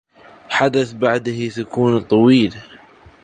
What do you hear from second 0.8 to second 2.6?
بعده سكون طويل.